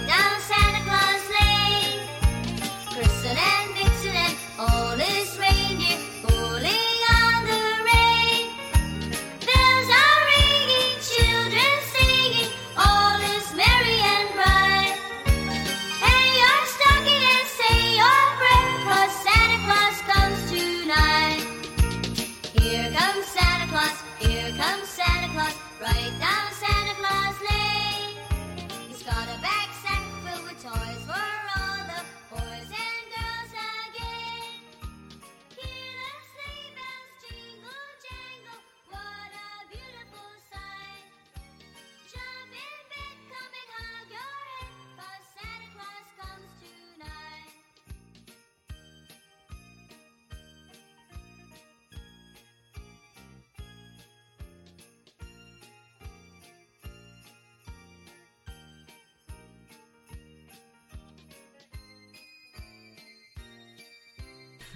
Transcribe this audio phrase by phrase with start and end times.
[0.00, 0.23] No.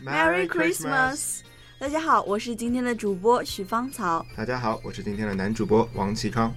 [0.05, 1.41] Merry Christmas！
[1.77, 4.25] 大家好，我是今天的主播许芳草。
[4.37, 6.55] 大家好，我是今天的男主播王启康。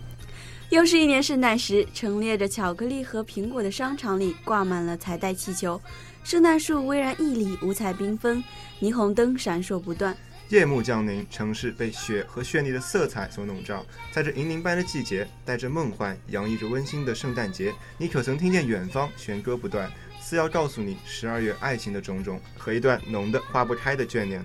[0.69, 5.81] 又是一年圣诞时，陈列着巧克力和苹果的商场里挂满了彩带气球，
[6.23, 8.43] 圣诞树巍然屹立，五彩缤纷，
[8.79, 10.15] 霓虹灯闪烁不断。
[10.49, 13.83] 夜幕降临，城市被雪和绚丽的色彩所笼罩。
[14.11, 19.91] 在这银铃般的季节，带着梦幻，洋溢着温馨的圣诞节，你可曾听见远方弦歌不断？
[20.31, 24.41] 是要告诉你十二月爱情的种种和一段浓的化不开的眷恋。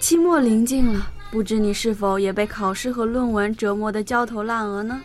[0.00, 4.98] 期末临近了，不知你是否也被考试和论文折磨的焦头烂额呢？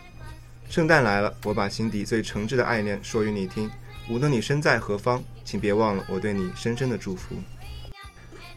[0.70, 3.70] 圣诞来了，我把心底最诚挚的爱恋说与你听。
[4.08, 7.34] 无论你身在何方，请别忘了我对你深深的祝福。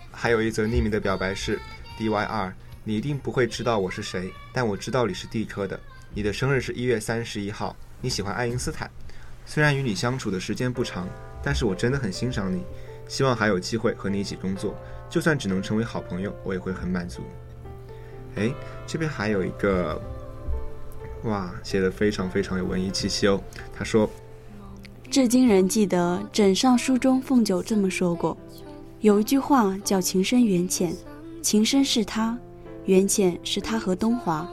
[0.10, 1.60] 还有一则匿名的表白是
[1.98, 2.56] ：D Y R，
[2.86, 5.78] 你一定不会知道我是谁，但我知道你是地科的。
[6.14, 8.90] 你的生日是一月三十一号，你喜欢爱因斯坦。
[9.48, 11.08] 虽然与你相处的时间不长，
[11.42, 12.64] 但是我真的很欣赏你，
[13.08, 14.76] 希望还有机会和你一起工作，
[15.10, 17.22] 就算只能成为好朋友，我也会很满足。
[18.36, 18.54] 哎，
[18.86, 20.00] 这边还有一个，
[21.24, 23.42] 哇，写的非常非常有文艺气息哦。
[23.74, 24.08] 他说，
[25.10, 28.38] 至今仍记得枕上书中凤九这么说过，
[29.00, 30.94] 有一句话叫情深缘浅，
[31.42, 32.38] 情深是他，
[32.84, 34.46] 缘浅是他和东华。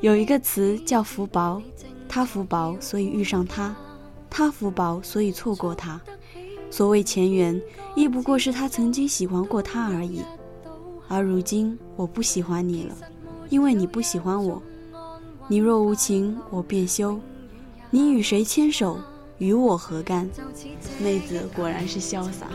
[0.00, 1.62] 有一个词叫福薄。
[2.08, 3.70] 他福薄，所以遇上他；
[4.30, 6.00] 他福薄，所以错过他。
[6.70, 7.60] 所谓前缘，
[7.94, 10.22] 亦不过是他曾经喜欢过他而已。
[11.08, 12.94] 而如今，我不喜欢你了，
[13.48, 14.60] 因为你不喜欢我。
[15.48, 17.18] 你若无情，我便休。
[17.90, 18.98] 你与谁牵手，
[19.38, 20.28] 与我何干？
[21.00, 22.46] 妹子果然是潇洒。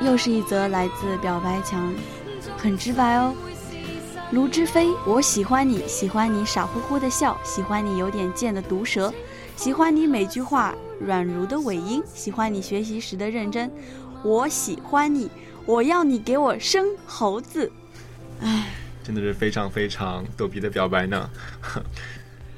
[0.00, 1.92] 又是一则来自表白墙，
[2.56, 3.34] 很直白哦。
[4.30, 9.12] 卢之飞，我喜欢你，喜欢你傻乎乎的笑，喜欢你有点贱的毒舌，
[9.56, 13.68] 喜欢你每句话软如的尾音，喜欢你学习时的认真。
[14.22, 15.28] 我喜欢你，
[15.66, 17.70] 我要你给我生猴子。
[18.40, 18.68] 唉，
[19.02, 21.28] 真的是非常非常逗逼的表白呢。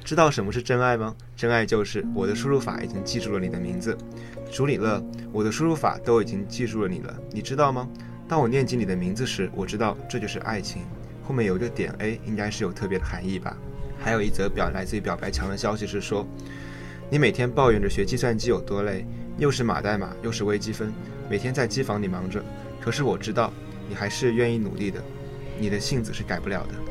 [0.03, 1.15] 知道什么是真爱吗？
[1.35, 3.97] 真爱就是我的输入法已经记住了你的名字。
[4.51, 5.01] 处理乐，
[5.31, 7.87] 我的输入法都已经记住了你了，你知道吗？
[8.27, 10.81] 当我念起你的名字时，我知道这就是爱情。
[11.23, 13.55] 后面有一个点 A，应该是有特别的含义吧？
[13.97, 16.27] 还有一则表来自于表白墙的消息是说，
[17.09, 19.05] 你每天抱怨着学计算机有多累，
[19.37, 20.91] 又是码代码又是微积分，
[21.29, 22.43] 每天在机房里忙着。
[22.81, 23.53] 可是我知道，
[23.87, 25.01] 你还是愿意努力的，
[25.57, 26.90] 你的性子是改不了的。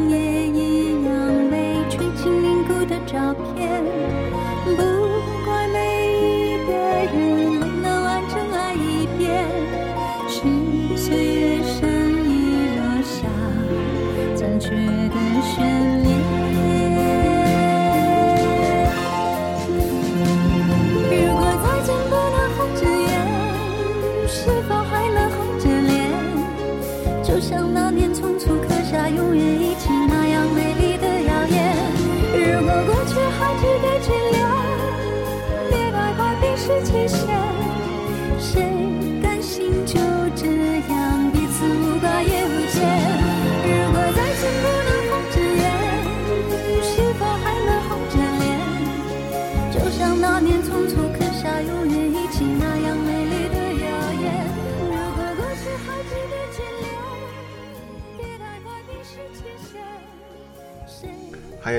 [3.05, 4.10] 照片。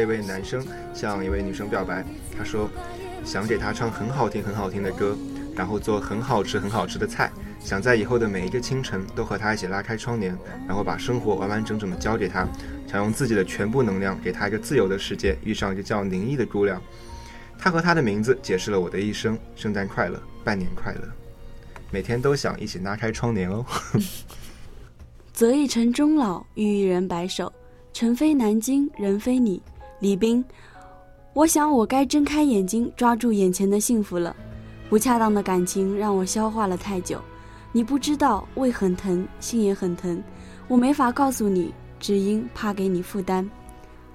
[0.02, 2.04] 一位男生向一位女生表白，
[2.36, 2.68] 他说
[3.24, 5.16] 想给她唱很好听很好听的歌，
[5.56, 7.30] 然后做很好吃很好吃的菜，
[7.60, 12.44] 想在以后的每一个清晨都和她一起拉开窗帘，然后把生活完完整整的交给她，
[12.88, 15.36] 想用自己的全部能量给她一个自由的世界。
[15.44, 16.82] 遇上一个叫宁毅的姑娘，
[17.56, 19.38] 他和他的名字解释了我的一生。
[19.56, 21.02] 圣诞快乐，半年快乐，
[21.92, 23.64] 每天都想一起拉开窗帘哦。
[25.32, 27.52] 择 一城终老，遇一人白首。
[27.92, 29.62] 城非南京，人非你。
[30.02, 30.44] 李斌，
[31.32, 34.34] 我想我该睁开眼睛，抓住眼前的幸福了。
[34.90, 37.20] 不恰当的感情让我消化了太久，
[37.70, 40.20] 你不知道，胃很疼，心也很疼，
[40.66, 43.48] 我没法告诉你，只因怕给你负担。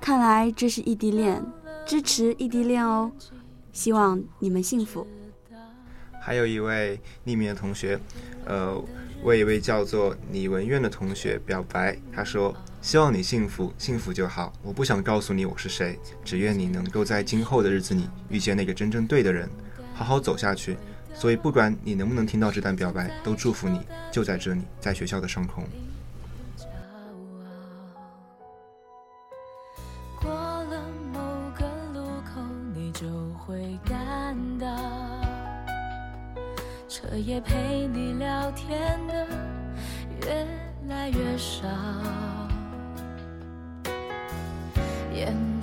[0.02, 1.42] 看来这是异地恋，
[1.86, 3.10] 支持异地恋哦，
[3.72, 5.08] 希望你们幸福。
[6.20, 7.98] 还有一位匿名的同学，
[8.44, 8.78] 呃，
[9.24, 12.54] 为一位叫做李文苑的同学表白，他说。
[12.80, 14.54] 希望你幸福，幸福就好。
[14.62, 19.50] 我不想告诉你我是谁，只愿你能够在今后的日子里遇见那个真正对的人，
[19.96, 20.78] 好好走下去。
[21.14, 23.82] 所以，不管你能不能听到这段表白，都祝福你。
[24.12, 25.64] 就在这里，在学校的上空。
[30.22, 31.22] 过了某
[31.58, 31.66] 个
[31.96, 32.40] 路口，
[32.76, 33.08] 你就
[33.40, 34.68] 会感到，
[36.88, 39.28] 彻夜陪你聊天的
[40.24, 40.48] 越
[40.88, 41.64] 来越少。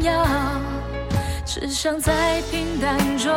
[0.00, 0.24] 要，
[1.44, 3.32] 只想在平淡中。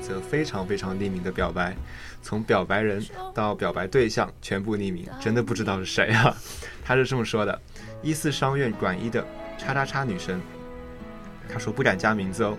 [0.00, 1.76] 则非常非常匿名的表白，
[2.22, 3.04] 从表白人
[3.34, 6.34] 到表白对象全部匿名，真的不知道是谁啊。
[6.84, 7.60] 他是这么说的
[8.02, 9.24] ：“一四商院管一的
[9.58, 10.40] 叉叉叉女生，
[11.52, 12.56] 她说不敢加名字哦，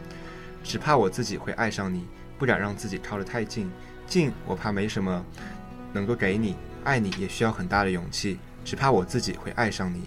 [0.63, 2.05] 只怕我自己会爱上你，
[2.37, 3.69] 不敢让自己靠得太近。
[4.07, 5.23] 近，我怕没什么
[5.93, 10.03] 能够给你，爱你也需要很大的勇气，只怕我自己会爱上你。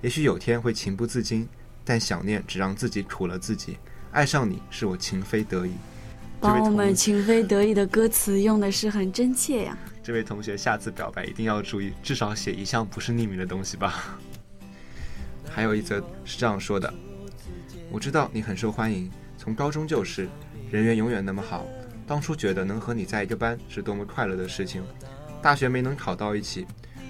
[0.00, 1.46] 也许有天会情不自禁，
[1.84, 3.76] 但想念只让自己苦了自己。
[4.12, 5.72] 爱上你是我情非得已。”
[6.40, 9.76] 把我们情非得已的歌词用的是很真切呀！
[10.04, 14.18] 这位同学，下次表白一定要注意，至少写一项不是匿名的东西吧。
[15.50, 16.92] 还有一则是这样说的
[17.90, 20.28] ：“我知道你很受欢迎，从高中就是，
[20.70, 21.66] 人缘永远那么好。
[22.06, 24.82] 当初觉得能和你在一个班是多么快乐的事情。
[25.42, 26.66] 大学没能考到一起，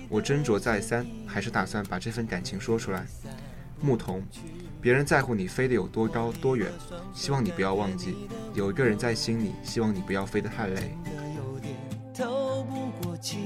[0.09, 3.07] 我斟酌再三，还是打算把这份感情说出来。”
[3.81, 4.23] 牧童。
[4.81, 6.69] 别人在乎你飞得有多高多远
[7.13, 8.17] 希望你不要忘记
[8.55, 11.75] 有一个人在心里希望你不要飞得太累的有点
[12.15, 13.37] 透不过气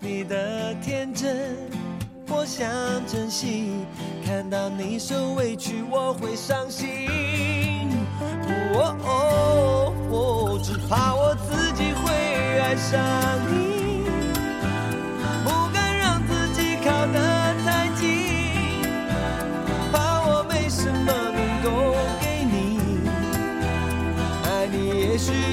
[0.00, 1.56] 你的天真
[2.28, 2.68] 我想
[3.06, 3.70] 珍惜
[4.26, 6.88] 看到你受委屈我会伤心
[9.06, 12.12] 哦只怕我自己会
[12.60, 13.00] 爱上
[13.70, 13.73] 你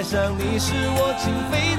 [0.00, 1.69] 爱上你是我情非。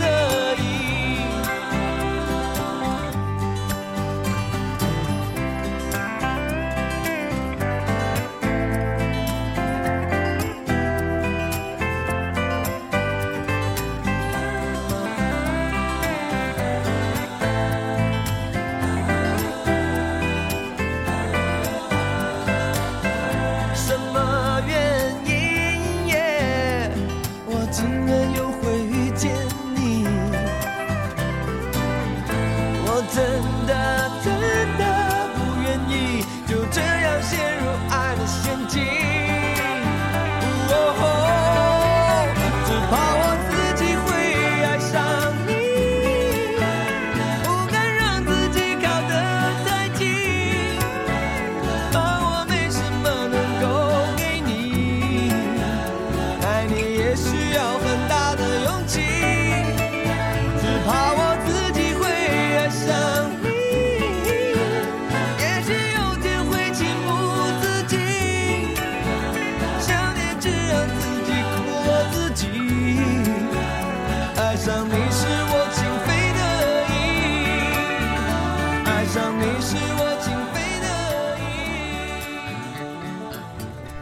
[79.30, 80.08] 你是我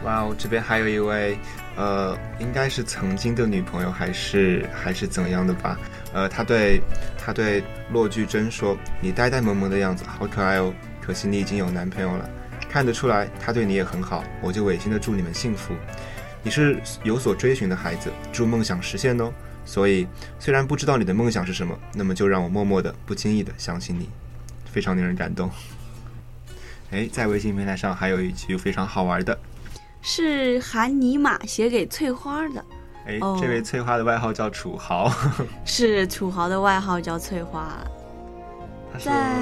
[0.02, 1.38] 哇，哦，这边还有一位，
[1.76, 5.78] 呃，应该是曾经的女朋友，还是还是怎样的吧？
[6.14, 6.80] 呃，他对
[7.18, 12.28] 他对骆俊珍说：“你呆呆萌萌的样子好可爱哦，可惜你已经有男朋友了。
[12.70, 15.74] 看得出来他对你也很好，我就违心的祝你们幸福。
[16.42, 19.30] 你是有所追寻的孩子，祝梦想实现哦。
[19.66, 24.08] 所以虽然不知道你的梦想是什么，那么就让我默默的、不经意的相信你。”
[24.72, 25.50] 非常令人感动。
[26.90, 29.36] 哎，在微信平台上还有一句非常好玩的，
[30.02, 32.64] 是韩尼玛写给翠花的。
[33.06, 35.12] 哎，这位翠花的外号叫楚豪。
[35.64, 37.68] 是楚豪的外号叫翠花。
[38.98, 39.36] 在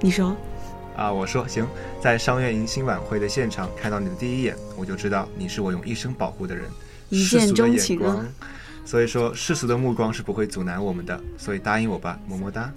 [0.00, 0.36] 你说
[0.96, 1.66] 啊，我说行。
[2.00, 6.64] 在商院迎新晚会的现场，看到你的第一眼，我就知道你是我用一生保护的人。
[7.10, 8.00] 一见钟情、
[8.84, 12.72] 所以说世俗的目光是不会阻拦我们的，所以答应我吧，么么哒。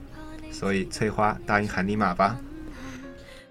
[0.53, 2.37] 所以翠花答应喊你妈吧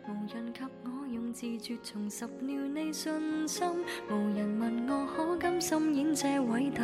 [0.08, 3.12] 无人给我用自绝重拾了你信
[3.46, 3.66] 心
[4.08, 6.82] 无人问我可甘心演这伟大